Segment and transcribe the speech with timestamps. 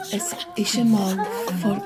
[0.00, 1.24] Es ist einmal
[1.62, 1.80] vor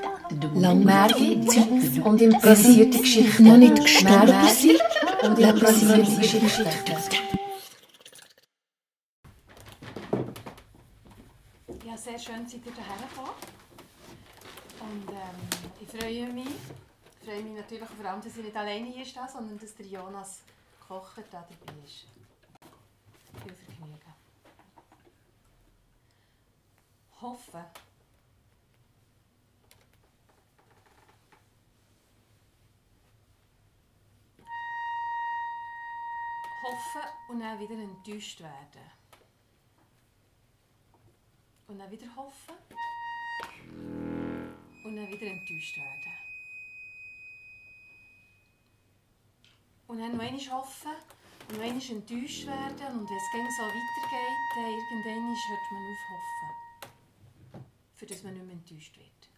[0.55, 3.43] langer Zeit und improvisierte Geschichten.
[3.43, 4.81] noch nicht gestorben sind.
[5.21, 6.65] und improvisierte Geschichten.
[11.85, 13.29] Ja, sehr schön, seid ihr hierher gekommen.
[14.81, 15.37] Und ähm,
[15.79, 16.47] ich freue mich.
[16.47, 19.85] Ich freue mich natürlich vor allem, dass ich nicht alleine hier stehe, sondern dass der
[19.85, 20.41] Jonas
[20.87, 22.07] Kocher da dabei ist.
[23.43, 24.14] Viel Vergnügen.
[27.25, 27.65] Hoffen.
[36.61, 38.91] Hoffen und dann wieder enttäuscht werden.
[41.67, 42.53] Und dann wieder hoffen.
[44.83, 46.13] Und dann wieder enttäuscht werden.
[49.87, 50.91] Und dann noch einmal hoffen
[51.49, 52.99] und noch einmal enttäuscht werden.
[52.99, 56.64] Und wenn es so weitergeht, dann irgendwann hört man auf hoffen.
[57.95, 59.29] Für das man nicht mehr enttäuscht wird.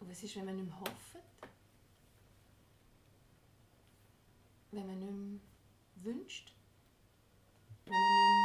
[0.00, 1.16] Und was ist, wenn man nicht mehr hofft?
[4.70, 5.40] Wenn man nicht mehr
[5.96, 6.54] wünscht?
[7.84, 8.35] Wenn man nicht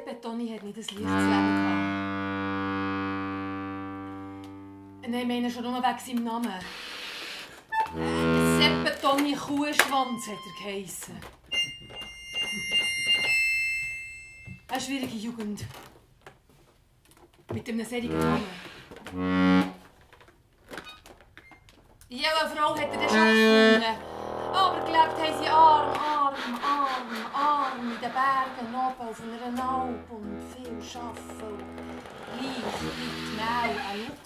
[0.00, 1.28] Der Sepp Toni hat nicht ein leichtes Leben gehabt.
[5.02, 6.54] Nein, ich meine schon nur wegen seinem Namen.
[8.58, 11.16] Sepp Toni Kuhschwanz hat er geheissen.
[14.68, 15.64] Eine schwierige Jugend.
[17.52, 19.72] Mit einem solchen Namen.
[22.08, 22.24] Jede
[22.54, 23.96] Frau hat er dann schon gefunden.
[24.52, 26.09] Aber gelebt haben sie arm
[28.00, 31.60] in den Bergen oben auf einer Alp und viel arbeiten.
[32.32, 34.19] und Gleich bleibt Mehl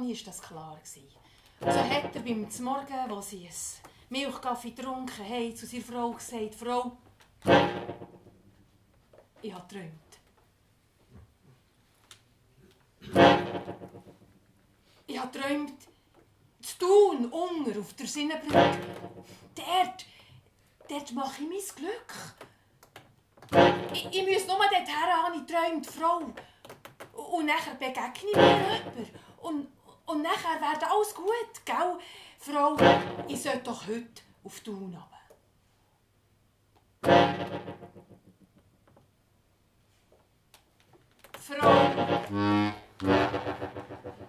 [0.00, 0.78] Seppetoni war das klar.
[1.60, 3.54] So hat er beim Morgen, wo sie ein
[4.08, 6.96] Milchkaffee getrunken haben, zu seiner Frau gesagt, Frau,
[9.42, 10.10] ich habe geträumt.
[15.06, 15.74] Ich habe geträumt,
[16.62, 18.78] zu tun, unter auf der Sinnenbrücke.
[19.54, 20.06] Dort,
[20.88, 22.14] dort mache ich mein Glück.
[23.92, 26.32] Ich, ich muss nur dorthin, habe ich geträumt, Frau.
[27.12, 29.10] Und nachher begegne ich mir jemand.
[29.42, 29.68] Und,
[30.10, 31.98] und nachher wird alles gut, gell?
[32.38, 32.76] Frau,
[33.28, 35.06] ich sollte doch heute auf Thun runter.
[41.38, 41.70] Frau,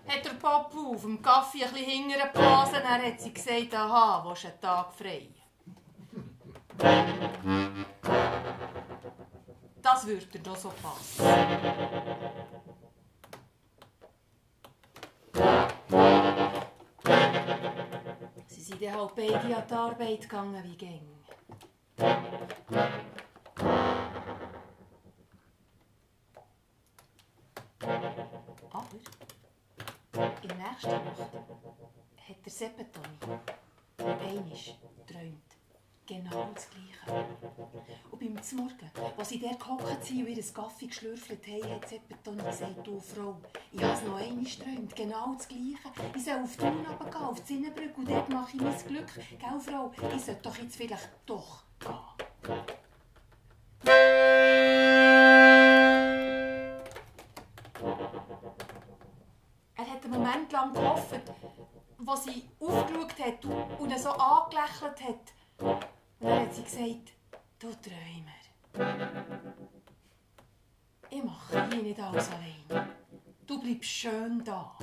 [0.07, 4.23] hat der Papu auf dem Kaffee ein bisschen hinterher geblasen, dann hat sie gesagt, aha,
[4.23, 5.29] wo ist ein Tag frei?
[9.81, 11.25] Das würde doch so passen.
[18.71, 21.07] Sind dann halt beide an die Arbeit gegangen wie gäng.
[28.71, 28.87] Aber
[30.13, 33.17] in der nächsten Nacht hat der Seppetoni
[33.97, 34.43] einmal
[35.05, 35.50] geträumt.
[36.11, 37.25] Genau das Gleiche.
[38.19, 42.85] beim Morgen, als sie dort gehockt sind und ihr Kaffee geschlürfelt haben, hat Seppetoni gesagt,
[42.85, 43.37] du Frau,
[43.71, 45.77] ich habe es noch einmal geträumt, genau das Gleiche.
[46.13, 49.07] Ich soll auf die Thun runtergehen, auf die Zinnenbrücke und dort mache ich mein Glück.
[49.15, 51.95] Gell, Frau, ich sollte doch jetzt vielleicht doch gehen.
[59.77, 61.21] Er hat einen Moment lang gehofft,
[61.99, 63.45] wo sie aufgeschaut hat
[63.79, 65.40] und ihn so angelächelt hat.
[66.71, 67.13] Gesagt,
[67.59, 68.39] du Träumer,
[71.09, 72.87] ich mache hier nicht alles allein.
[73.45, 74.77] Du bleibst schön da.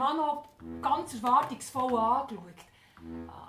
[0.00, 0.48] Mann noch
[0.80, 2.54] ganz erwartungsvoll angeschaut.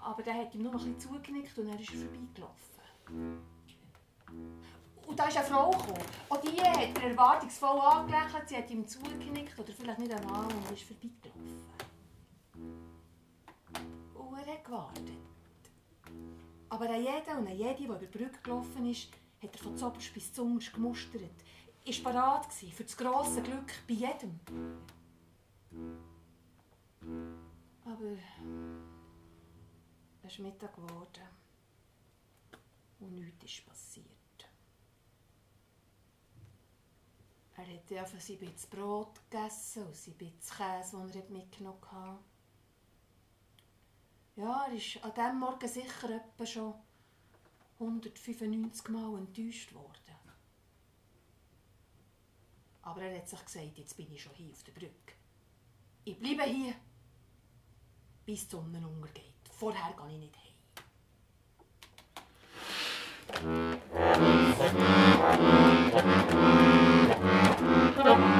[0.03, 3.41] Aber der hat ihm nur noch ein bisschen zugenickt und dann ist er vorbeigelaufen.
[5.07, 6.05] Und da ist eine Frau gekommen.
[6.29, 10.71] Auch die hat er erwartungsvoll angelächelt, sie hat ihm zugenickt oder vielleicht nicht einmal und
[10.71, 11.63] ist vorbeigelaufen.
[14.13, 15.11] Und er hat gewartet.
[16.69, 19.09] Aber an jeden und an jede, die über die Brücke gelaufen ist,
[19.41, 21.21] hat er von Zoberst bis Zungerst gemustert.
[21.85, 24.39] Ist parat gewesen für das grosse Glück bei jedem.
[27.01, 28.17] Aber
[30.23, 31.27] es ist Mittag geworden
[32.99, 34.07] und nichts ist passiert.
[37.57, 42.23] Er hat einfach sein bisschen Brot gegessen und sein bisschen Käse, den er mitgenommen hatte.
[44.35, 46.73] Ja, er ist an diesem Morgen sicher etwa schon
[47.79, 49.95] 195 Mal enttäuscht worden.
[52.83, 55.13] Aber er hat sich gesagt, jetzt bin ich schon hier auf der Brücke.
[56.03, 56.73] Ich bleibe hier,
[58.25, 59.25] bis die Sonne untergeht.
[59.51, 60.41] Vorher gehe ich nicht heim.
[67.95, 68.31] Vielleicht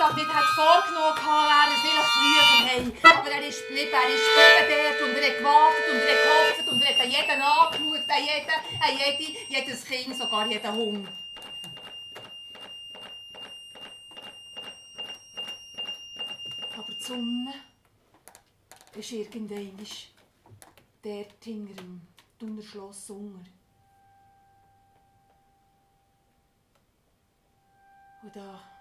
[0.00, 2.92] Mittag nicht hat vorgenommen wäre er vielleicht früher heim.
[3.02, 6.22] Aber er ist geblieben, er ist geblieben dort und er hat gewartet und er hat
[6.24, 10.72] gehofft und er hat an jeden angeschaut, an jeden, an jede, jedes Kind, sogar jeden
[10.72, 11.08] Hund.
[16.78, 17.54] Aber die Sonne
[18.94, 19.86] ist irgendwann
[21.02, 22.00] dort hinter dem
[22.38, 23.44] Thuner Schloss unter.
[28.22, 28.79] Und da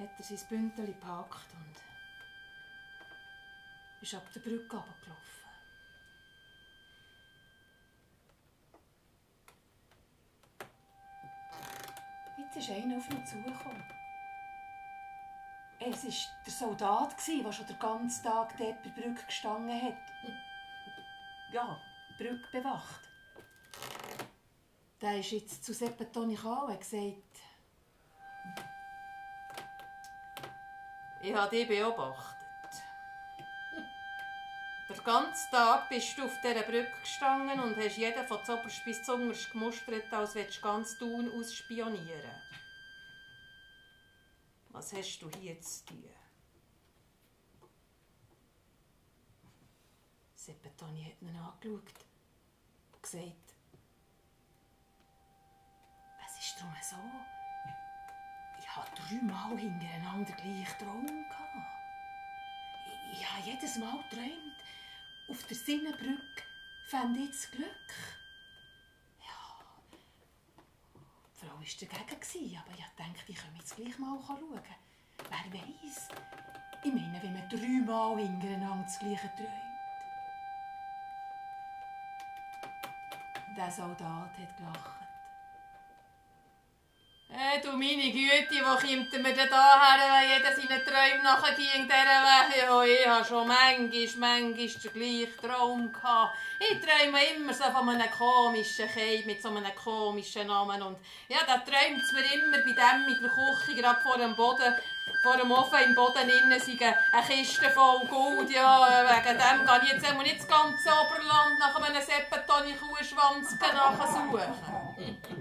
[0.00, 1.76] hat er sein Bündel gepackt und
[4.02, 5.40] ist ab der Brücke runtergelaufen.
[12.38, 13.84] Jetzt ist einer auf mich zugekommen.
[15.78, 19.98] Es war der Soldat, der schon den ganzen Tag dort bei der Brücke gestanden hat.
[21.52, 23.08] Ja, die Brücke bewacht.
[25.00, 27.40] Der ist jetzt zu Seppetoni gekommen und hat gesagt,
[31.22, 32.36] ich habe dich beobachtet.
[34.88, 39.02] Den ganzen Tag bist du auf dieser Brücke gestanden und hast jeden von Zoberst bis
[39.04, 42.42] Zungerst gemustert, als würdest du ganz Thun ausspionieren.
[44.70, 46.04] Was hast du hier zu tun?
[50.34, 51.62] Seppetoni hat ihn angeschaut
[52.92, 53.54] und gesagt.
[56.26, 56.96] Es ist darum so,
[58.70, 61.06] ich habe dreimal hintereinander gleich Traum.
[63.12, 64.56] Ich, habe jedes Mal geträumt,
[65.28, 66.42] auf der Sinnenbrücke
[66.86, 67.66] fände ich das Glück.
[69.18, 69.58] Ja,
[69.92, 74.60] die Frau war dagegen, aber ich dachte, ich komme jetzt gleich mal schauen.
[75.28, 76.08] Wer weiß?
[76.84, 79.70] Ich meine, wenn man dreimal hintereinander das Gleiche träumt.
[83.56, 85.09] Der Soldat hat gelacht.
[87.42, 91.88] Hey, du meine Güte, wo kommt mir denn da her, wenn jeder seinen Träumen nachging,
[91.88, 92.68] dieser Weg?
[92.68, 96.36] Ja, ich habe schon manchmal, manchmal den gleichen Traum gehabt.
[96.58, 100.82] Ich träume immer so von einem komischen Kind mit so einem komischen Namen.
[100.82, 104.36] Und ja, da träumt es mir immer bei dem mit der Küche, gerade vor dem
[104.36, 104.74] Boden,
[105.22, 108.50] vor dem Ofen im Boden innen, sei eine Kiste voll Gold.
[108.50, 115.39] Ja, wegen dem gehe ich jetzt einmal nicht das ganze Oberland nach einem Seppentoni-Kuhschwanz nachsuchen.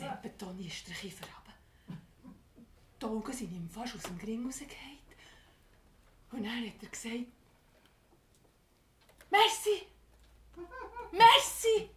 [0.00, 2.00] Seppentoni ist der Kiefer runter.
[3.00, 4.98] Die Augen sind ihm fast aus dem Gring rausgefallen.
[6.32, 7.26] Und dann hat er gesagt,
[9.30, 9.86] Merci!
[11.12, 11.90] Merci!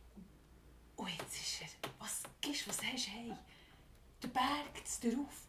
[0.98, 3.34] Und jetzt ist er, was gibst was hast du, hey?
[4.22, 5.48] Der Berg jetzt darauf.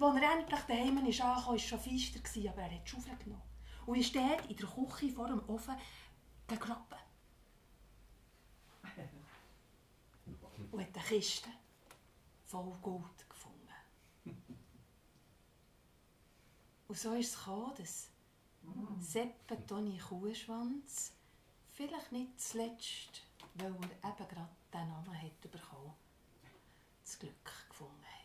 [0.00, 3.16] Als er endlich daheim ist angekommen, war es schon feister, aber er hat die Schaufel
[3.18, 3.42] genommen.
[3.84, 5.76] Und ist dort in der Küche vor dem Ofen
[6.48, 7.09] gegraben.
[10.70, 11.48] Und hat eine Kiste
[12.44, 13.56] voll Gold gefunden.
[16.88, 18.08] Und so ist es gekommen, dass
[19.00, 21.12] Seppe Toni Kuhschwanz
[21.72, 23.22] vielleicht nicht zuletzt,
[23.54, 25.94] weil er eben gerade diesen Namen hat bekommen,
[27.02, 28.20] das Glück gefunden hat.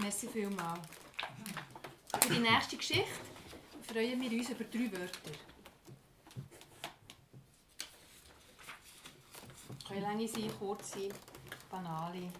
[0.00, 0.86] Merci vielmals.
[2.20, 3.04] Für die nächste Geschichte
[3.82, 5.32] freuen wir uns über drei Wörter.
[9.88, 11.12] Können lange sein, kurz sein,
[11.68, 12.32] banale.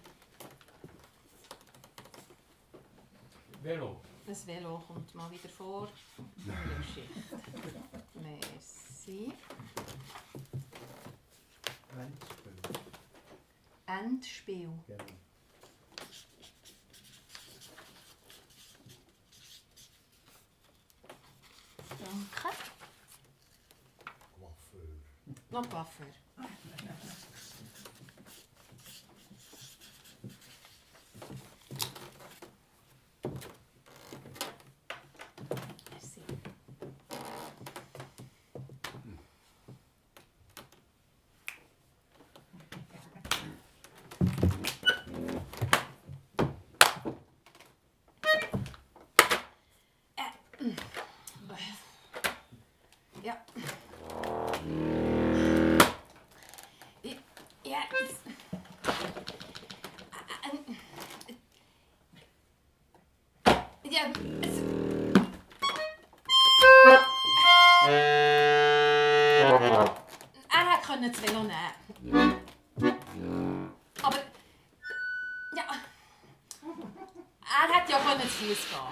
[3.62, 4.00] Velo.
[4.26, 5.88] Das Velo kommt mal wieder vor.
[6.47, 7.40] der Geschichte.
[8.14, 9.33] Merci.
[11.97, 12.62] Endspiel.
[13.87, 14.71] Endspiel.
[14.87, 15.05] Genau.
[22.09, 22.57] Danke.
[25.50, 25.88] Coiffeur.
[25.99, 26.49] Noch Coiffeur.
[35.90, 36.21] Merci.
[50.17, 50.76] Äh, mm.
[53.25, 53.37] Ja.
[57.79, 58.19] Ja, ist.
[63.91, 64.03] Ja,
[64.43, 64.57] es.
[70.51, 72.35] Er konnte das Velo nehmen.
[74.03, 74.19] Aber.
[75.53, 75.65] Ja.
[77.45, 78.89] Er hätte ja können zu Fuß gehen.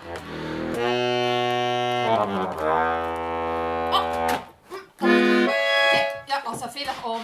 [6.28, 7.20] Ja, also vielleicht auch.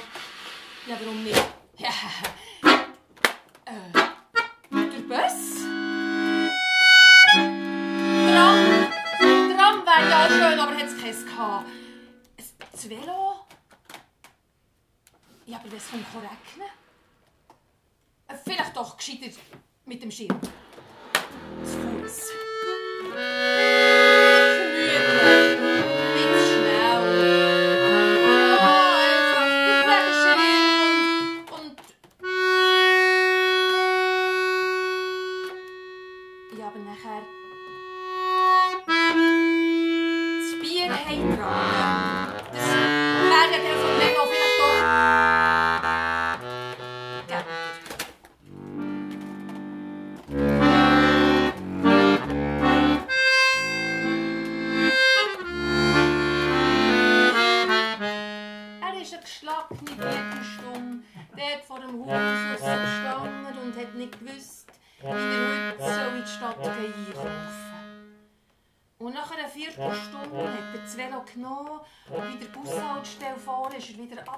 [0.87, 1.43] Ja, warum nicht?
[3.65, 3.93] Äh,
[4.73, 5.63] der Bus?
[8.29, 8.59] Tram?
[9.57, 11.67] Tram wäre ja schön, aber hat es keins gehabt.
[12.73, 13.47] Das Velo?
[15.47, 16.69] Ja, aber das kommt regnen.
[18.29, 19.31] Äh, Vielleicht doch gescheiter
[19.87, 20.39] mit dem Schirm.
[21.65, 22.31] Zu Fuß.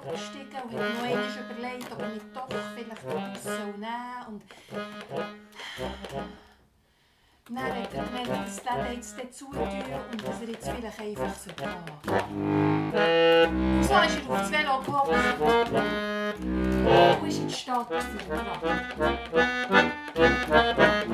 [0.05, 3.73] Abgestiegen und hat noch einmal überlegt, ob nicht doch vielleicht den Bus soll.
[3.77, 4.43] Nehmen und
[7.47, 11.49] dann hat er gemerkt, dass der jetzt zutun und dass er jetzt vielleicht einfach so
[11.53, 11.69] gehen
[12.93, 15.09] Und so ist er auf das Velo gehockt
[17.21, 17.87] und ist in die Stadt?
[20.55, 21.04] gefahren.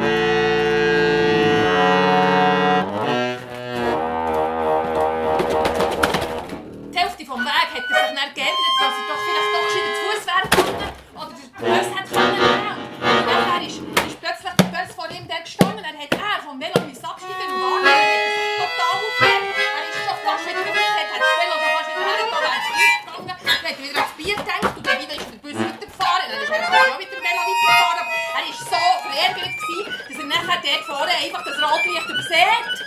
[8.22, 11.88] Dann geärgert, dass er doch vielleicht doch gescheiter zu Fuß wäre gegangen oder den Bus
[11.90, 12.86] hätte können.
[13.02, 15.82] Und dann ist, ist plötzlich der Bus vor ihm der gestanden.
[15.82, 17.82] Dann hat er vom Velo müssen absteigen und warten.
[17.82, 19.58] Dann hat er sich total aufgeregt.
[19.58, 22.70] Er ist schon fast wieder raus, hat das Velo schon fast wieder hergegangen, er ist
[22.78, 23.38] rausgegangen.
[23.42, 26.26] Dann hat er wieder ans Bier gedacht und dann wieder ist der Bus weitergefahren.
[26.30, 28.00] Dann ist er auch mit dem Velo weitergefahren.
[28.06, 32.81] Aber er war so verärgert, gewesen, dass er nachher dort vorne einfach das Rotlicht übersät.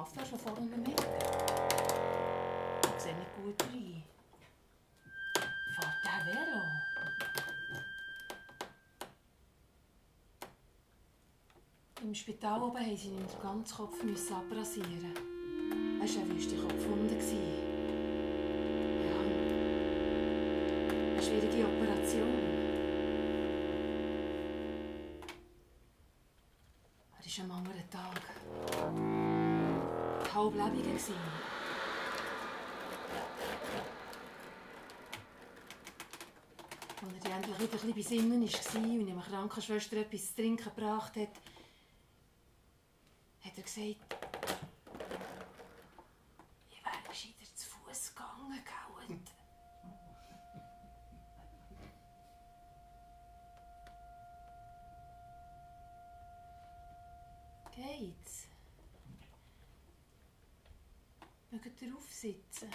[0.00, 1.04] Ist Coiffeur schon vorne im Ecken.
[2.82, 4.02] Ich sehe nicht gut rein.
[5.74, 6.62] Fahrt der Velo?
[12.02, 15.14] Im Spital oben mussten sie ihm den ganzen Kopf abrasieren.
[16.02, 17.16] Es war ein wüster Kopfwunde.
[19.04, 19.18] Ja.
[21.12, 22.70] Eine schwierige Operation.
[27.18, 28.29] Er war am anderen Tag
[30.40, 30.84] halb lebendig.
[30.84, 31.14] gewesen.
[37.02, 40.36] Als er endlich wieder ein bisschen bei Sinnen war und ihm eine Krankenschwester etwas zu
[40.36, 41.28] trinken gebracht hat,
[43.40, 43.96] hat er gesagt,
[46.70, 49.16] ich wäre gescheiter zu Fuß gegangen, gell?
[49.16, 49.30] Und
[57.74, 58.50] Geht's?
[62.20, 62.70] Aufsitzen?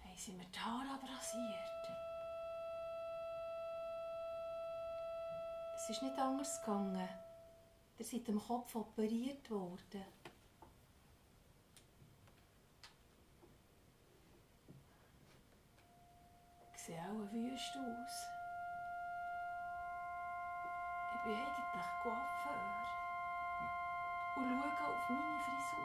[0.00, 1.90] Haben sie mir die Haare abrasiert?
[5.74, 7.08] Es ist nicht anders gegangen.
[7.98, 10.04] Ihr seid am Kopf operiert worden.
[16.72, 18.39] Ich sehe auch wüst aus.
[21.22, 21.66] Ich bin eigentlich
[21.98, 22.54] Coiffeur
[24.36, 25.84] und schaue auf meine Frisur.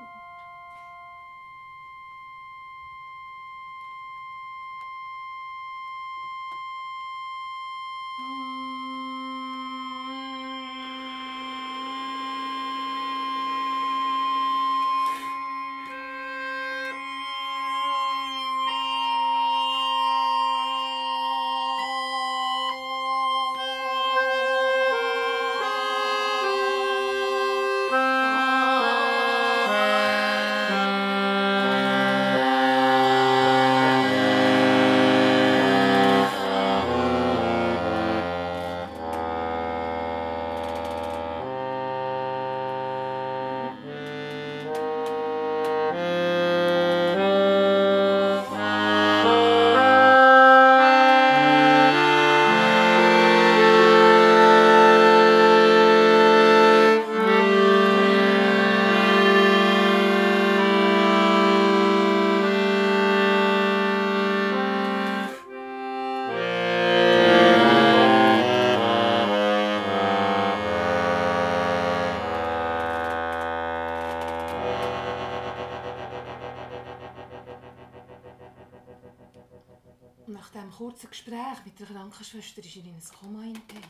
[80.96, 83.90] Kurzen Gespräch mit der Krankenschwester ist er in ein Koma hineingegangen.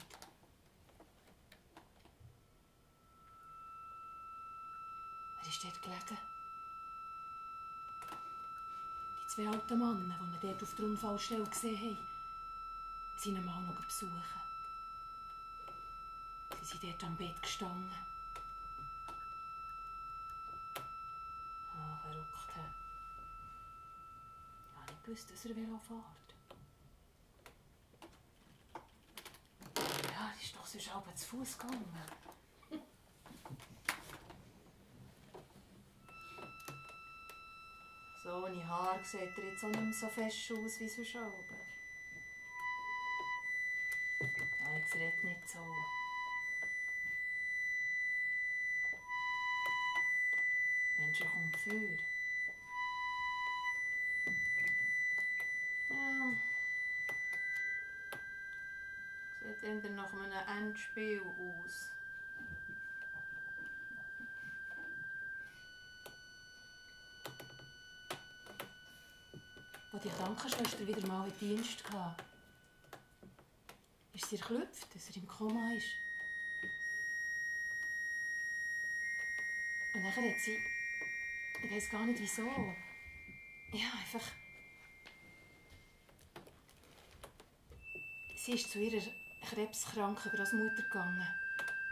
[5.40, 6.18] Er ist dort gelegen.
[9.22, 12.08] Die zwei alten Männer, die wir dort auf der Unfallstelle gesehen haben,
[13.18, 14.42] sind ihn mal noch besuchen.
[16.62, 17.94] Sie sind dort am Bett gestanden.
[21.78, 22.50] Ah, verrückt.
[24.72, 26.26] Ich habe nicht dass er Velo fährt.
[29.78, 31.94] Ja, er ist doch sonst auch zu Fuß gegangen.
[38.24, 41.56] So ohne Haar sieht er jetzt auch nicht mehr so fest aus wie sonst oben.
[44.60, 45.60] Ja, jetzt red nicht so.
[50.98, 52.15] Mensch, er kommt vor.
[60.76, 61.92] Aus.
[69.92, 72.24] Als die Krankenschwester wieder mal in Dienst hatte,
[74.14, 75.96] ist sie erklüpft, dass er im Koma ist.
[79.94, 80.60] Und dann hat sie,
[81.64, 82.44] ich weiß gar nicht wieso,
[83.72, 84.32] ja, einfach.
[88.36, 89.02] Sie ist zu ihrer
[89.46, 91.28] krebskranken Großmutter gegangen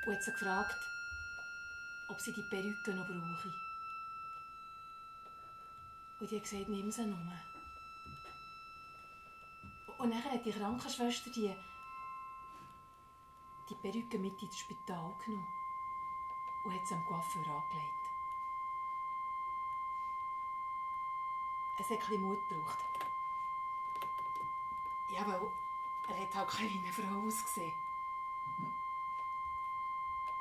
[0.06, 0.78] und hat sie gefragt,
[2.10, 3.54] ob sie die Perücke noch brauche.
[6.20, 7.18] Und die hat gesagt, nimm sie nur.
[9.98, 11.56] Und dann hat die Krankenschwester die,
[13.70, 15.48] die Perücke mit ins Spital genommen
[16.63, 18.04] und hat sie am Coiffeur angelegt.
[21.80, 22.78] Es hat ein bisschen Mut gebraucht.
[25.08, 25.42] Ja, weil
[26.08, 27.74] er hat halt keine wie eine Frau ausgesehen.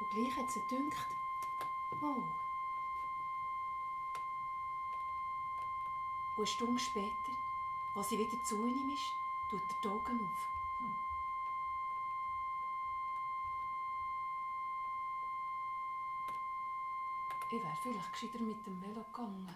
[0.00, 1.06] Und gleich hat sie gedacht,
[2.00, 2.24] oh.
[6.34, 7.32] Und eine Stunde später,
[7.94, 9.12] als sie wieder zu ihm ist,
[9.48, 10.48] tut er die Augen auf.
[17.52, 19.54] Ich wäre vielleicht gescheiter mit dem Velo gegangen.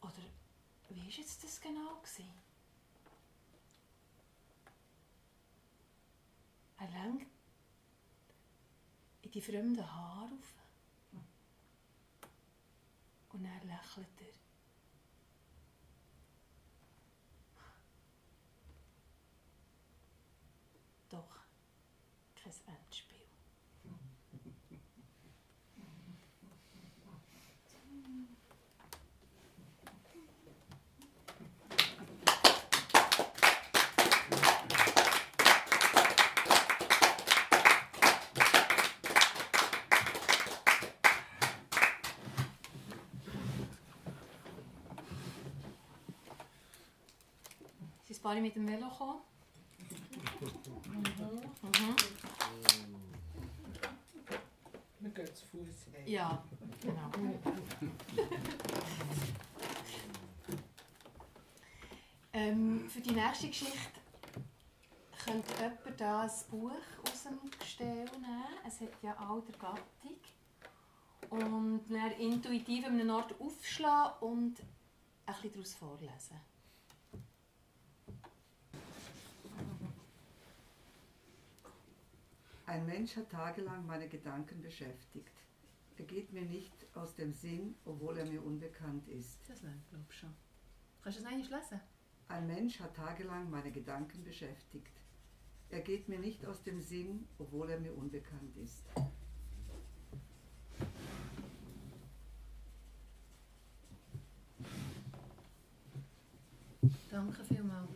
[0.00, 0.24] Oder
[0.88, 2.00] wie war jetzt das genau?
[2.02, 2.51] Gewesen?
[6.82, 7.30] Er lenkt
[9.20, 10.54] in die fremden Haare auf.
[13.28, 14.34] Und er lächelt er.
[21.08, 21.38] Doch
[22.34, 23.12] kein Endspiel.
[48.32, 49.20] Ein paar mit dem Velo gekommen?
[50.40, 51.96] Mhm.
[55.00, 55.88] Wir gehen zu Fuß.
[56.06, 56.42] Ja,
[56.80, 57.10] genau.
[62.32, 63.76] ähm, für die nächste Geschichte
[65.26, 66.70] könnte jemand da ein Buch
[67.02, 68.44] aus dem Gestell nehmen.
[68.66, 70.16] Es hat ja auch der Gattung.
[71.28, 74.60] Und dann intuitiv an einem Ort aufschlagen und
[75.26, 76.51] ein bisschen daraus vorlesen.
[82.72, 85.44] Ein Mensch hat tagelang meine Gedanken beschäftigt.
[85.98, 89.46] Er geht mir nicht aus dem Sinn, obwohl er mir unbekannt ist.
[89.46, 90.32] Das lernt glaube ich schon.
[91.02, 91.82] Kannst du das eigentlich lesen?
[92.28, 95.02] Ein Mensch hat tagelang meine Gedanken beschäftigt.
[95.68, 98.86] Er geht mir nicht aus dem Sinn, obwohl er mir unbekannt ist.
[107.10, 107.90] Danke vielmals.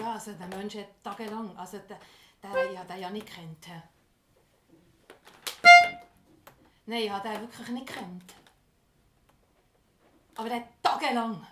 [0.00, 1.98] Ja, also der Mensch hat tagelang, also der,
[2.42, 3.66] der, der ja nicht kennt.
[6.84, 8.34] Nein, ich habe wirklich nicht kennt.
[10.34, 11.46] Aber der tagelang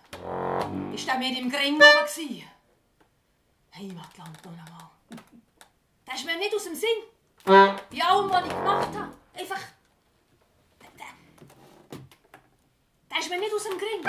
[0.92, 2.44] ist der mir im Gring oben gsi.
[3.74, 4.90] Heimatland noch einmal.
[6.07, 7.04] Der ist mir nicht aus dem Sinn.
[7.44, 9.14] Bei allem, was ich gemacht habe.
[9.35, 9.62] Einfach.
[13.11, 14.04] Der, ist mir nicht aus dem Gring.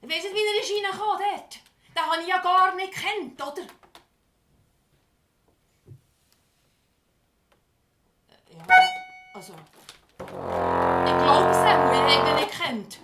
[0.00, 1.71] Ich weiss nicht, wie er ist reingekommen dort.
[1.94, 3.62] Den habe ich ja gar nicht kennt, oder?
[8.28, 8.64] Äh, ja,
[9.34, 9.54] also.
[10.18, 12.98] Ich glaube es, er hat ihn nicht kennt.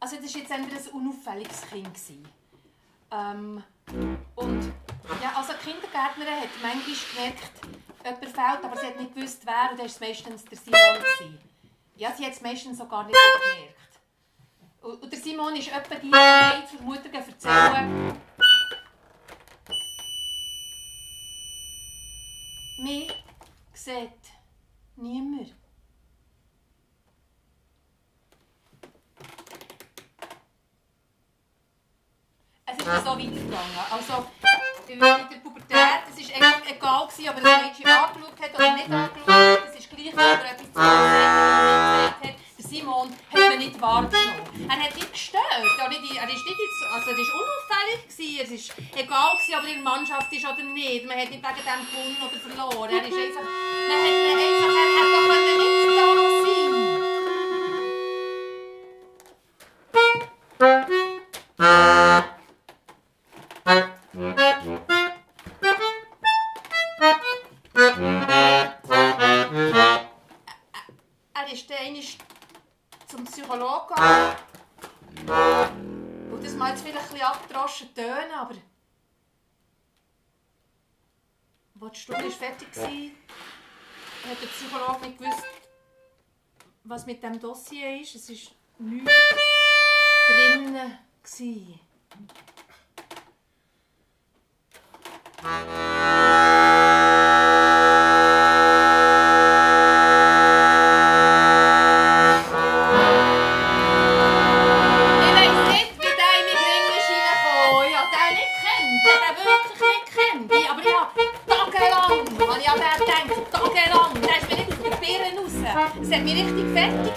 [0.00, 1.88] Also das war jetzt eher ein unauffälliges Kind.
[3.10, 3.62] Ähm,
[4.34, 4.72] und
[5.22, 7.52] ja, also die Kindergärtnerin hat manchmal gemerkt,
[8.04, 10.80] jemand fehlt, aber sie hat nicht gewusst, wer, und dann war es meistens der Simon.
[10.94, 11.38] Gewesen.
[11.96, 13.74] Ja, sie hat es meistens so gar nicht gemerkt.
[14.82, 18.12] Und, und der Simon ist etwa die, die zur Mutter erzählen.
[22.78, 23.24] Mich
[23.72, 24.10] sieht
[24.96, 25.54] niemand.
[32.84, 33.80] So weitergegangen.
[33.90, 34.26] Also,
[34.86, 38.90] in der Pubertät, es war egal, gewesen, ob er das Mädchen angeschaut hat oder nicht
[38.90, 39.68] angeschaut hat.
[39.68, 42.34] Es ist gleich, ob er etwas zu ihm gesagt hat.
[42.58, 44.68] Der Simon hat man nicht wahrgenommen.
[44.68, 45.42] Er hat nicht gestört.
[45.62, 48.00] Nicht, er ist nicht jetzt, also er ist unauffällig.
[48.04, 48.54] Gewesen.
[48.54, 51.06] Es war egal, gewesen, ob er in der Mannschaft ist oder nicht.
[51.06, 52.90] Man hat nicht wegen dem gewonnen oder verloren.
[52.90, 53.48] Er ist einfach,
[53.88, 55.73] man hat einfach, er hat doch nicht da sein
[82.34, 85.44] Stunde fertig war, hat der Psychologe nicht gewusst,
[86.84, 88.14] was mit dem Dossier ist.
[88.14, 88.36] Es war
[88.78, 89.12] nichts
[90.28, 90.98] drinnen.
[91.22, 91.80] gewesen.
[116.24, 117.13] Es hat mich richtig fertig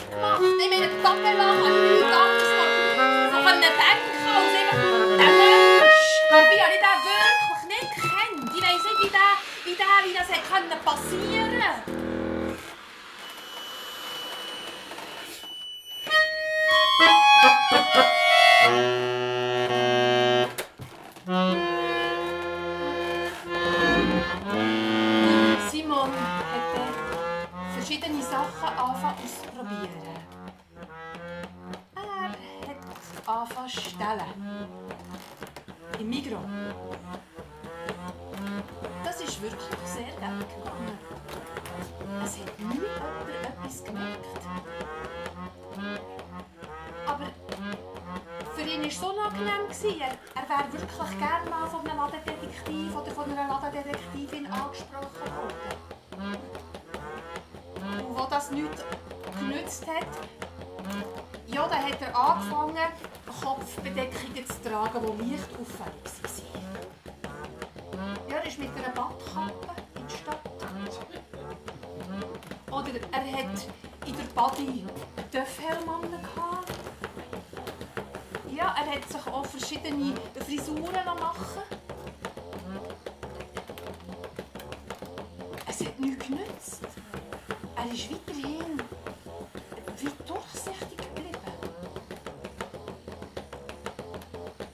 [89.99, 91.37] wie durchsichtig geblieben.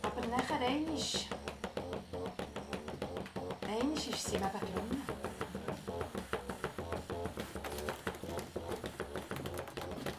[0.01, 0.97] Aber nachher einmal...
[3.67, 5.01] Einmal ist es ihm eben gelungen.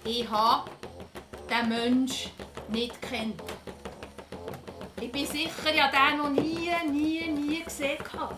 [0.05, 0.71] Ich habe
[1.51, 2.31] den Mensch
[2.69, 3.43] nicht kennt.
[5.01, 7.99] Ich bin sicher, ich habe den noch nie, nie, nie gesehen.
[7.99, 8.37] gehabt.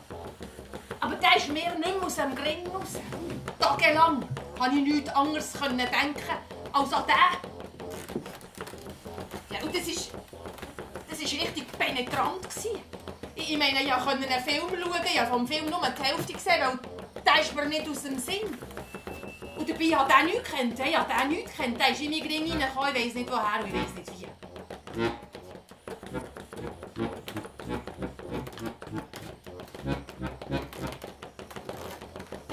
[1.01, 3.01] Aber der ist mir nicht mehr aus dem Gring raus.
[3.59, 4.25] Tagelang
[4.59, 6.46] konnte ich nichts anderes denken
[6.77, 7.15] als an den.
[9.51, 10.11] Ja, und das ist,
[11.09, 12.43] das ist richtig penetrant.
[12.43, 12.81] Gewesen.
[13.35, 16.33] Ich, ich meine, ich konnte einen Film schauen, ich habe vom Film nur die Hälfte
[16.33, 16.79] gesehen, weil
[17.25, 18.59] der ist mir nicht aus dem Sinn.
[19.59, 20.79] Und dabei hat er nichts gekannt.
[20.79, 21.81] Ich habe den nichts gekannt.
[21.81, 22.97] Der ist in Ring reingekommen.
[22.97, 24.27] Ich weiss nicht woher und ich weiss nicht wie.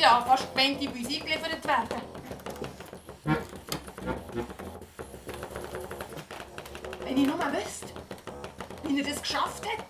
[0.01, 2.12] Ja, fast die bei uns eingeliefert werden.
[9.33, 9.82] Geschafft hat.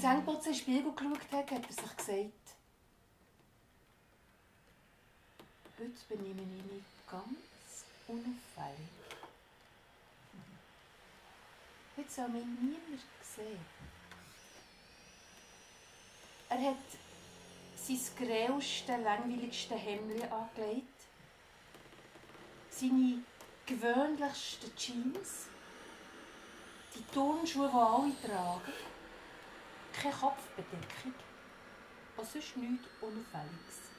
[0.00, 2.56] Zähneputzen in den Spiegel geschaut hat, hat er sich gesagt,
[5.78, 8.88] heute benehme ich mich ganz unauffällig.
[11.98, 13.60] Heute soll mich niemand sehen.
[16.48, 16.76] Er hat
[17.76, 20.88] sein grellste, langweiligste Hemd angelegt,
[22.70, 23.22] seine
[23.66, 25.48] gewöhnlichsten Jeans,
[26.94, 28.89] die Turnschuhe, die alle tragen,
[29.92, 31.14] keine Kopfbedeckung
[32.16, 33.90] und sonst nichts Unauffälliges.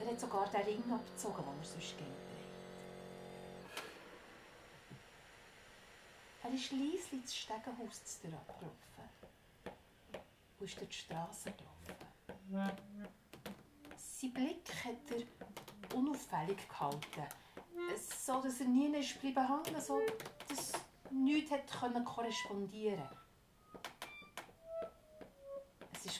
[0.00, 2.38] Er hat sogar den Ring abgezogen, den er sonst gerne trägt.
[6.44, 8.78] Er ist leise ins Stegenhaus zu dir abgelaufen
[10.58, 12.78] und ist durch die Straße gelaufen.
[13.96, 17.26] Sein Blick hat er unauffällig gehalten,
[17.96, 20.00] so dass er nie ist bleiben hängen, so
[20.48, 20.72] dass
[21.10, 23.08] nichts hat korrespondieren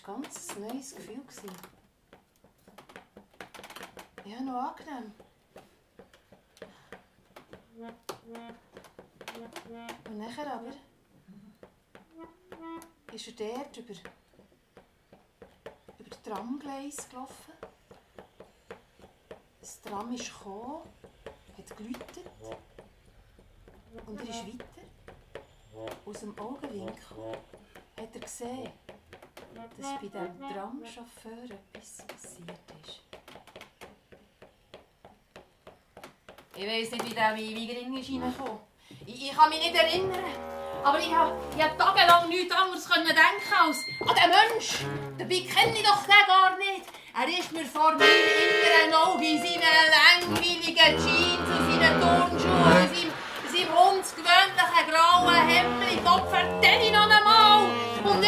[0.09, 1.21] ganz neues Gefühl.
[4.25, 5.13] Ja, noch angenehm.
[10.07, 10.73] Und nachher aber
[13.13, 13.93] ist er dort über,
[15.99, 17.53] über das Tramgleis gelaufen.
[19.61, 20.89] Das Tram ist gekommen,
[21.59, 22.31] hat geläutet
[24.07, 24.65] und er ist weiter.
[26.07, 27.39] Aus dem Augenwinkel
[27.99, 28.73] hat er gesehen,
[29.77, 33.03] dass bei diesem Tramchauffeur etwas passiert ist.
[36.57, 38.59] Ich weiß nicht, wie der Weingring ist reingekommen.
[39.07, 40.25] Ich, ich kann mich nicht erinnern.
[40.85, 44.85] Aber ich habe, ich habe tagelang nichts anderes denken als an den Mensch.
[45.19, 46.87] Dabei kenne ich doch den gar nicht.
[47.15, 53.13] Er ist mir vor meinem inneren Auge in seinen langweiligen Jeans und seinen Turnschuhen seinem,
[53.53, 57.38] seinem hundsgewöhnlichen grauen Hemd Kopf vertelle ich noch einmal.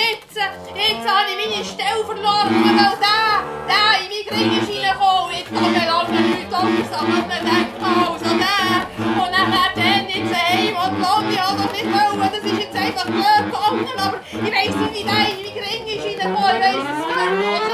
[0.00, 5.36] Jetzt, jetzt habe ich meine Stelle verloren, weil der, der in meinen Ring ist reingekommen.
[5.36, 9.20] Jetzt tagelang nichts anderes an man denken als an den.
[9.20, 12.30] Und dann dann jetzt heim und ich auch noch nicht wollen.
[12.32, 13.98] Das ist jetzt einfach blöd gegangen.
[13.98, 16.56] Aber ich weiss nicht, wie der in meinen Ring ist reingekommen.
[16.56, 17.69] Ich weiss es nicht.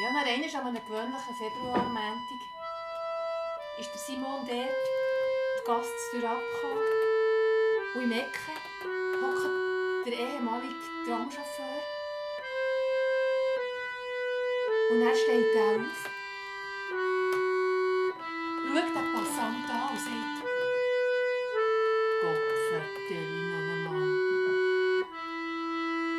[0.00, 2.40] Ja, nach einmal an einem gewöhnlichen Februarmontag
[3.80, 6.84] ist der Simon dort die Gasttür abgekommen.
[7.96, 8.52] Und im Ecke
[9.20, 10.74] hockt der ehemalige
[11.04, 11.82] Tramchauffeur.
[14.92, 16.04] Und er steht da auf,
[18.68, 20.38] schaut den Passant an und sagt,
[22.22, 24.06] Gott vertelle noch einmal.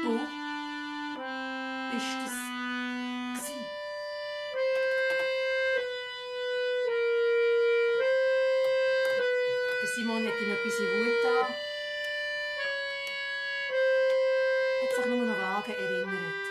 [0.03, 0.11] Du
[1.95, 2.18] bist
[9.99, 11.53] Simon hat ihm etwas in Hut an.
[14.81, 16.45] Hat sich nur noch vage erinnert.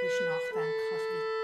[0.00, 1.41] Und ist nachdenklich weiter.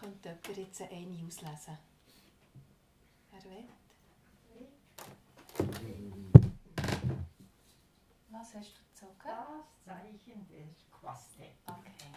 [0.00, 1.78] Könnte jemand jetzt eine auslesen.
[3.30, 3.68] Wer will?
[8.30, 9.14] Was hast du gezogen?
[9.24, 11.44] Das Zeichen der Quaste.
[11.66, 12.14] Okay.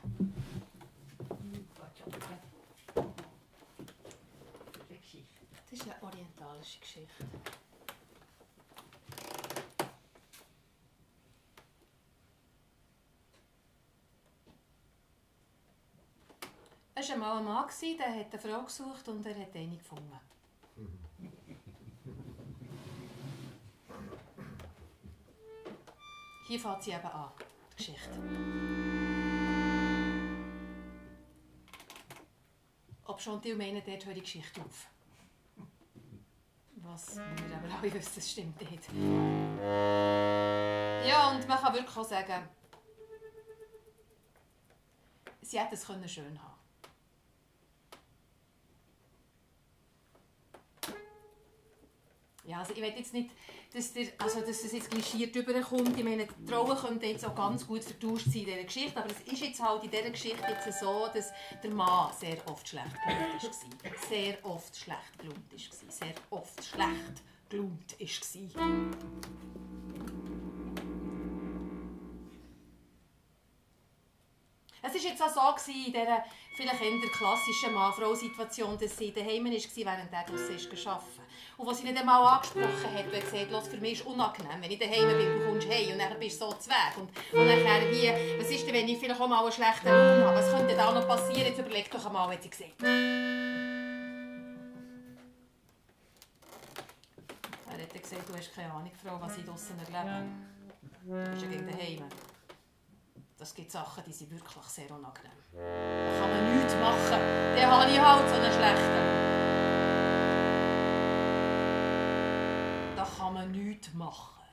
[5.69, 7.25] Das ist eine orientalische Geschichte.
[17.09, 20.19] War einmal ein Mann, der hat eine Frau gesucht und er hat eine gefunden.
[26.47, 27.31] Hier fängt sie eben an,
[27.71, 28.09] die Geschichte.
[33.05, 34.87] Ob schon die meinen, dort hört die Geschichte auf.
[36.77, 38.89] Was wir aber alle wissen, das stimmt nicht.
[41.05, 42.47] Ja, und man kann wirklich auch sagen,
[45.41, 46.56] sie hätte es schön haben
[52.47, 53.29] Ja, also ich will jetzt nicht,
[53.73, 55.97] dass, der, also dass es jetzt klischiert rüberkommt.
[55.97, 59.09] Ich meine, die Frauen könnten jetzt auch ganz gut vertauscht sein in dieser Geschichte, aber
[59.11, 62.95] es ist jetzt halt in dieser Geschichte jetzt so, dass der Mann sehr oft schlecht
[63.03, 64.07] gelaunt war.
[64.07, 65.59] Sehr oft schlecht gelaunt war.
[65.89, 67.23] Sehr oft schlecht
[67.57, 68.47] gelaunt war.
[74.83, 76.23] Es war jetzt auch so in dieser
[76.55, 81.26] vielleicht eher klassischen Mann-Frau-Situation, dass sie daheim war, während er draussen ist arbeiten.
[81.57, 84.69] Und was sie nicht einmal angesprochen hat, weil gesagt für mich ist es unangenehm, wenn
[84.69, 86.95] ich daheim bin, du kommst heim und dann bist du so zu Weg.
[86.97, 90.27] Und, und dann wie, was ist denn, wenn ich vielleicht auch mal einen schlechten Raum
[90.27, 90.37] habe?
[90.37, 91.47] Was könnte da noch passieren?
[91.47, 92.73] Jetzt überleg doch einmal, hat sie gesagt.
[92.83, 92.89] Er
[97.73, 100.25] hat gesagt, du hast keine Ahnung, Frau, was ich draussen erlebe.
[101.05, 102.03] Du bist ja gegen daheim.
[103.39, 105.31] Das gibt Sachen, die sind wirklich sehr unangenehm.
[105.53, 107.19] Da kann man nichts machen.
[107.55, 109.46] Dann habe ich halt so einen schlechten.
[113.77, 114.43] Nichts machen.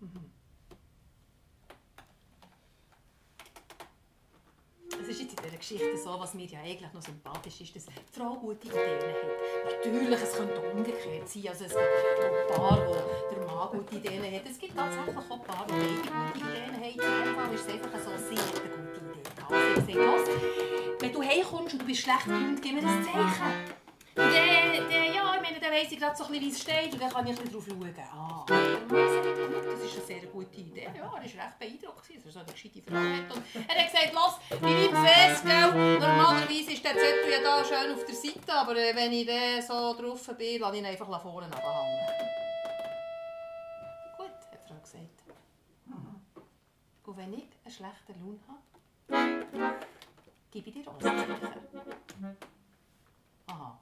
[0.00, 0.30] Mhm.
[5.00, 7.86] Es ist jetzt in dieser Geschichte so, was mir ja eigentlich noch sympathisch ist, dass
[7.86, 9.84] die Frau gute Ideen hat.
[9.84, 11.48] Natürlich, es könnte umgekehrt sein.
[11.48, 11.80] Also es gibt
[12.24, 14.48] auch Paar, wo der Mann gute Ideen hat.
[14.48, 16.84] Es gibt tatsächlich auch Paar, die beide gute Ideen haben.
[16.84, 20.06] In diesem Fall ist es einfach so, sie hat eine gute Idee.
[20.06, 20.32] Also
[21.00, 23.80] wenn du heimkommst und du bist schlecht gelaunt, gib mir ein Zeichen.
[24.16, 25.09] Und dann,
[25.70, 27.52] weiss ich gerade so ein bisschen, wie es steht und dann kann ich ein bisschen
[27.52, 27.94] drauf schauen.
[28.12, 30.84] Ah, das ist eine sehr gute Idee.
[30.84, 33.36] Ja, er war recht beeindruckt, dass er so eine gescheite Frau hat.
[33.36, 35.48] Und er hat gesagt, los, wie weit fährst du?
[35.48, 39.62] Normalerweise ist der Zettel ja da schön auf der Seite, aber äh, wenn ich dann
[39.62, 42.08] so drauf bin, lasse ich ihn einfach vorne runterhängen.
[44.16, 45.08] Gut, hat Frau gesagt.
[47.06, 48.60] Und wenn ich einen schlechten Lohn habe,
[50.50, 52.36] gebe ich dir Rosenzeichen.
[53.46, 53.78] Aha.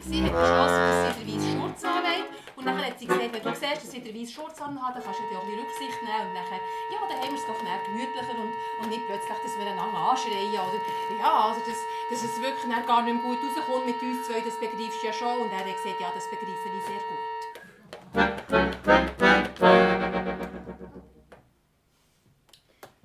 [0.00, 2.28] Sie hat beschlossen, dass sie den weißen Schurz anlegt.
[2.56, 5.02] Und dann hat sie gesagt, wenn du siehst, dass sie den weißen Schurz anhat, dann
[5.02, 6.28] kannst du dir auch bisschen Rücksicht nehmen.
[6.28, 8.52] Und nachher, ja, dann haben wir es doch mehr gemütlicher und,
[8.82, 10.50] und nicht plötzlich, dass wir einander anschreien.
[10.50, 10.80] Oder,
[11.18, 11.78] ja, also, dass,
[12.10, 15.12] dass es wirklich gar nicht mehr gut rauskommt mit uns zwei, das begreifst du ja
[15.12, 15.46] schon.
[15.46, 17.22] Und er hat gesagt, ja, das begreife ich sehr gut.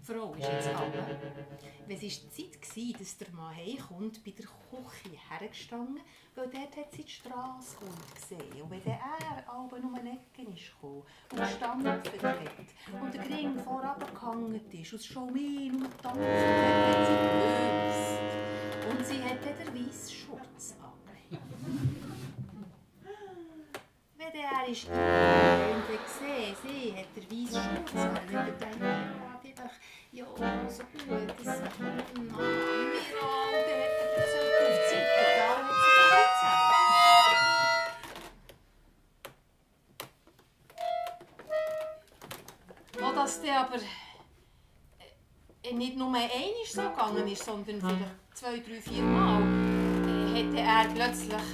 [0.09, 1.05] Frau ist jetzt alle.
[1.87, 2.01] Es
[2.35, 5.99] die Zeit war, dass der Mann heimkommt, bei der Küche hergestanden,
[6.33, 7.77] weil dort hat sie die Strasse
[8.15, 8.61] gesehen.
[8.63, 12.07] Und wenn dann er aber um eine Ecke ist gekommen und gestanden hat
[13.01, 18.19] und der Ring vorab gehangen ist und schon mehr tanzen, dann hat sie gelöst.
[18.89, 21.43] Und sie hat dann den weißen Schurz angelegt.
[24.17, 28.79] Wenn er ist und gesehen, sie hat den weißen Schurz angelegt, dann
[29.59, 29.71] denkt er,
[30.11, 30.25] ja,
[30.67, 35.67] so gut, das ist Mann, Miral, der hat das so auf die Seite da, hat
[35.85, 36.79] sich zusammen.
[42.99, 43.79] Wo das dann aber
[45.63, 46.29] äh, nicht nur einmal
[46.65, 48.01] so gegangen ist, sondern vielleicht
[48.33, 49.41] zwei, drei, vier Mal,
[50.07, 51.47] äh, hätte er plötzlich,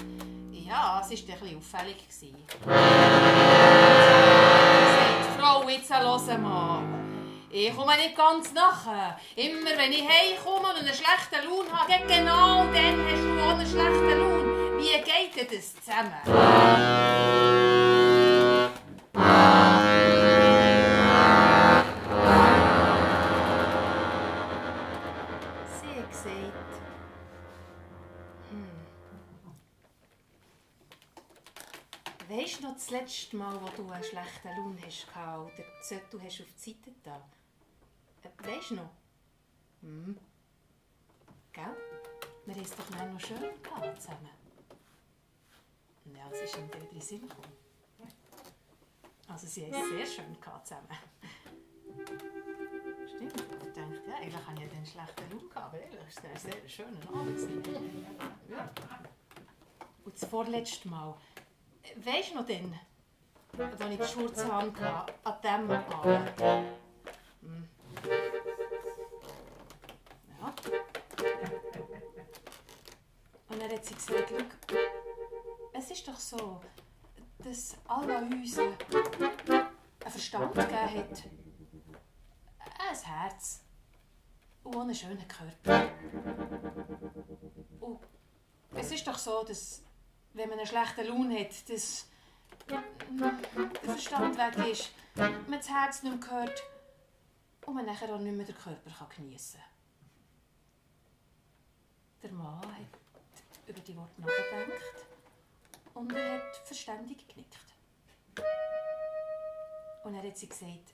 [0.65, 1.97] ja, es war ein bisschen auffällig.
[1.97, 2.37] Gewesen.
[4.95, 6.74] Sagt, Frau, jetzt hören mal.
[7.57, 9.17] Ich komme nicht ganz nachher.
[9.37, 13.65] Immer wenn ich heimkomme und einen schlechten Lohn habe, genau dann hast du auch einen
[13.65, 14.77] schlechten Lohn.
[14.77, 16.11] Wie geht denn das zusammen?
[28.49, 28.85] Hm.
[32.27, 36.21] Weißt du noch das letzte Mal, wo du einen schlechten Lohn hast oder die Zettel
[36.21, 37.23] hast auf die Seite da?
[38.37, 38.89] Weißt du noch?
[39.81, 40.17] Hm.
[41.53, 41.75] Gell?
[42.45, 44.29] Wir haben es doch noch schön gehabt zusammen.
[46.13, 47.51] Ja, es ist ihm wieder in den Sinn gekommen.
[49.27, 50.87] Also sie haben es sehr schön gehabt zusammen.
[53.07, 53.33] Stimmt.
[53.33, 56.29] Ich dachte, ja, eigentlich habe ich ja den schlechten Lohn gehabt, aber ehrlich, es war
[56.29, 57.39] ein sehr schöner Abend.
[58.49, 58.69] Ja.
[60.03, 61.17] Und das vorletzte Mal.
[61.97, 62.79] Weisst du noch denn,
[63.57, 66.41] als ich die Schurze hatte, an diesem Abend?
[67.41, 67.69] Hm.
[73.55, 74.33] Und dann hat sie gesagt,
[74.69, 74.75] «Schau,
[75.71, 76.59] es ist doch so,
[77.37, 78.75] dass Allah uns einen
[80.01, 81.23] Verstand gegeben hat,
[82.59, 83.63] ein Herz
[84.61, 85.89] und einen schönen Körper.
[87.79, 87.99] Und
[88.73, 89.83] es ist doch so, dass
[90.33, 92.09] wenn man einen schlechten Lohn hat, dass
[92.67, 92.83] der
[93.83, 96.61] Verstand weg ist, man das Herz nicht mehr hört
[97.65, 99.69] und man nachher auch nicht mehr den Körper geniessen kann.
[102.21, 103.04] Der Mann hat
[103.67, 105.05] über die Worte nachgedacht
[105.93, 107.57] und er hat verständig genickt.
[110.03, 110.93] Und er hat sie gesagt,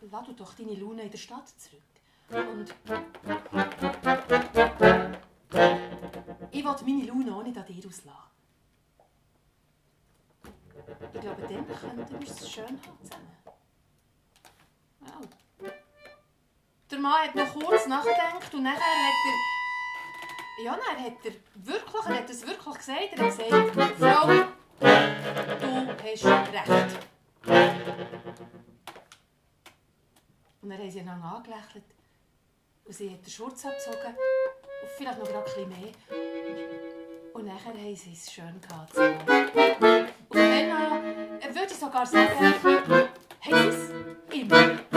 [0.00, 1.82] lass du doch deine Laune in der Stadt zurück.
[2.30, 2.74] Und
[6.50, 8.28] ich will meine Laune auch nicht an dir auslassen.
[11.14, 13.36] Ich glaube, dann könnten wir es schön haben zusammen.
[15.00, 15.20] Ja.
[16.90, 19.57] Der Mann hat noch kurz nachgedacht und nachher hat er...
[20.60, 23.12] Ja, dann hat er wirklich, er hat es wirklich gesagt.
[23.12, 26.98] Er hat gesagt, Frau, du hast recht.
[30.60, 31.84] Und dann haben sie einander angelächelt.
[32.84, 34.16] Und sie hat den Schurz abgezogen.
[34.82, 35.92] Und vielleicht noch ein bisschen mehr.
[37.32, 38.96] Und nachher haben sie es schön gehabt.
[38.96, 40.70] Und dann
[41.40, 42.92] äh, würde ich sogar sagen, haben
[43.40, 43.92] sie es
[44.34, 44.87] immer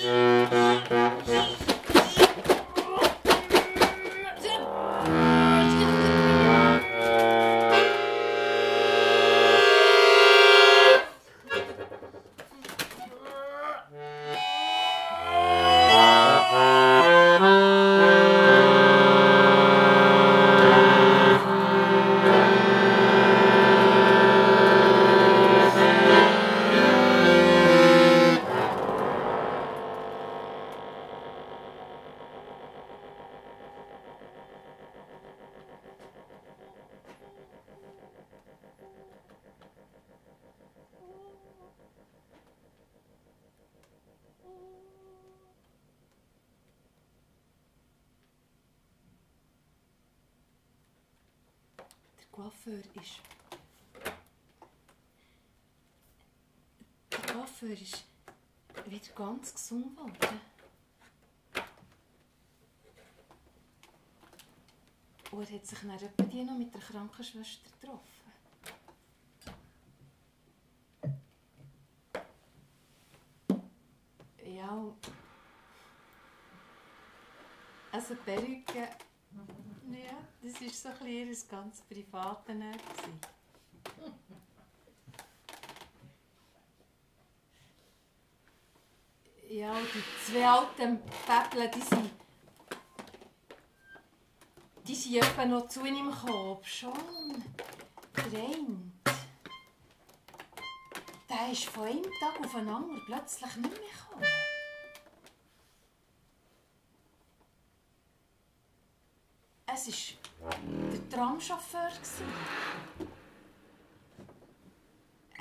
[0.00, 0.99] Der
[57.80, 58.04] ist
[58.86, 60.40] wieder ganz gesund geworden.
[65.30, 68.20] Und er hat sich dann etwa noch mit der Krankenschwester getroffen.
[74.44, 74.92] Ja,
[77.92, 78.88] also Perücke,
[79.92, 82.72] ja, das war so ein bisschen ihr ganz privates Nähe.
[82.72, 83.20] gewesen.
[89.60, 92.10] Ja, die zwei alten Päppel, die sind...
[94.86, 96.64] Die sind etwa noch zu ihm gekommen.
[96.64, 96.94] Schon.
[98.32, 98.56] Der.
[101.28, 104.24] Der ist von einem Tag auf den anderen plötzlich nicht mehr gekommen.
[109.66, 110.50] Es war
[110.90, 111.90] der Tramchauffeur.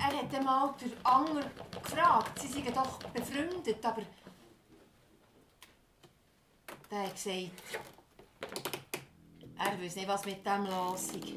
[0.02, 1.44] Er hat einmal den Anger
[1.84, 4.02] gefragt, sie seien doch befreundet, aber
[6.90, 7.52] der hat gesagt,
[9.58, 11.28] er weiß nicht, was mit dem los ist.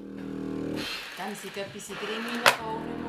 [1.18, 3.01] Dem sind etwas in den Ring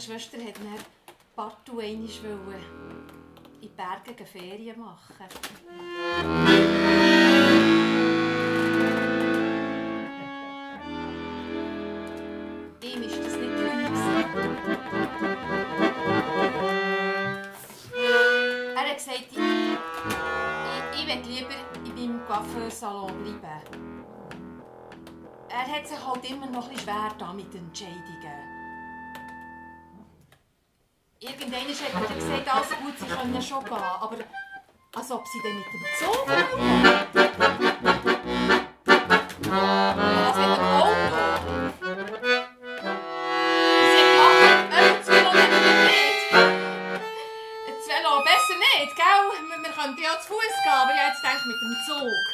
[0.00, 0.84] Die Krankenschwester hat dann
[1.36, 2.60] partout einmal
[3.60, 5.28] in die Berge Ferien machen.
[12.82, 13.94] Ihm ist das nicht gelungen.
[18.74, 19.38] Er hat gesagt, ich,
[20.94, 24.04] ich, ich lieber in meinem Coiffeursalon bleiben.
[25.50, 28.59] Er hat sich halt immer noch ein bisschen schwer da mit Entscheidungen.
[31.52, 34.16] Irgendwann hat er gesagt, alles gut, sie können schon gehen, aber
[34.94, 36.46] als ob sie dann mit dem Zug gehen.
[39.50, 40.94] Was mit dem Auto?
[43.90, 44.94] Sie gelacht, äh,
[47.66, 48.94] das Velo besser nicht?
[48.96, 52.24] Wir, könnten ja zu Fuß gehen, aber jetzt gedacht, mit dem Zug.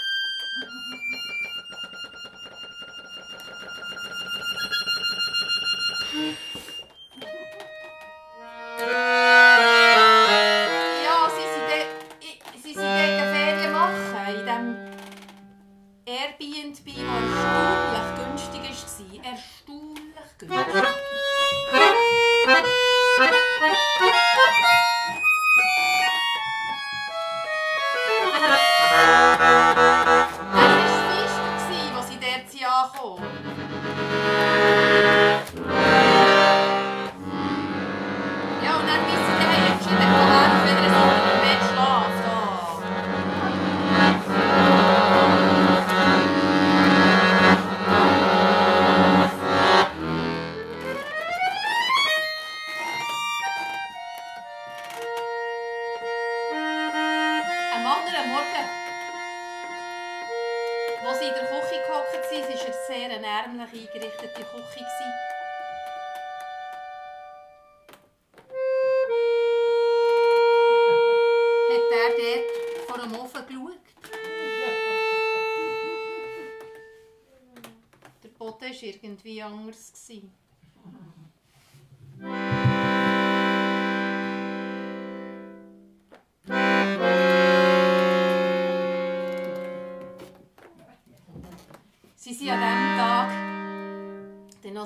[6.13, 6.46] Ja,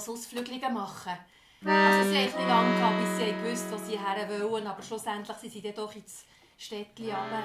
[0.00, 1.12] Noch Ausflüge machen.
[1.62, 5.36] Also sie haben ein bisschen lang bis sie gewusst wo sie her wollen, aber schlussendlich
[5.36, 6.24] sind sie dann doch ins
[6.56, 7.42] Städtchen runter.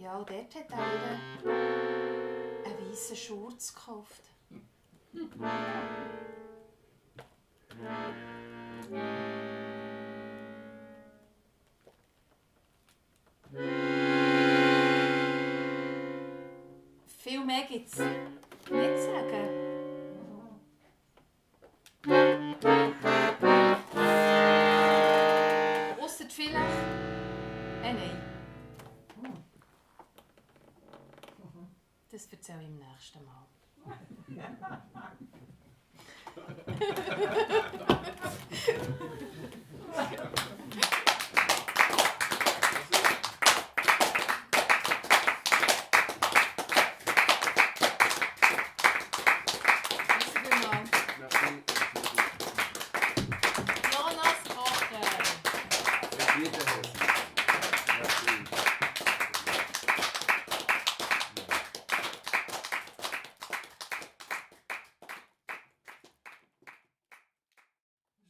[0.00, 1.52] Ja, und dort hat er ihr
[2.64, 4.22] einen weißen Schurz gekauft.
[17.18, 19.65] Viel mehr gibt es nicht zu sagen.
[32.48, 33.44] Erzähle ich im nächsten Mal.
[49.98, 50.90] Merci vielmals.
[53.92, 55.04] Jonas Kocher.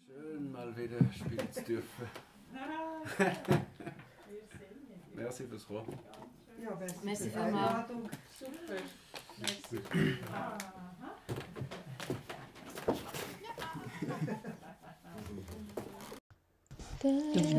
[0.07, 2.09] Schön mal wieder spielen zu dürfen.
[5.15, 5.99] Merci fürs Kommen.
[6.63, 7.69] Ja, merci, Merci für die vielmals.
[7.71, 8.11] Einladung.
[8.39, 8.77] Super.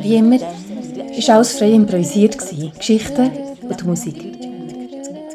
[0.01, 2.37] Wie immer war alles frei improvisiert.
[2.37, 2.71] gewesen.
[2.77, 3.31] Geschichten
[3.61, 4.17] und Musik.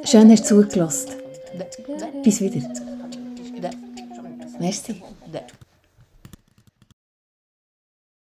[0.04, 1.10] Schön hast du zugelassen.
[2.22, 2.62] Bis wieder.
[4.58, 5.02] Merci.